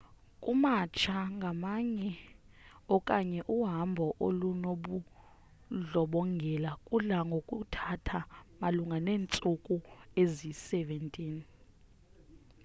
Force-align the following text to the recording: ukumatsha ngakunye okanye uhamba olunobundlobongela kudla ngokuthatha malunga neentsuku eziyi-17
ukumatsha 0.37 1.17
ngakunye 1.37 2.11
okanye 2.95 3.39
uhamba 3.55 4.05
olunobundlobongela 4.25 6.71
kudla 6.87 7.17
ngokuthatha 7.29 8.19
malunga 8.59 8.97
neentsuku 9.05 9.75
eziyi-17 10.21 11.23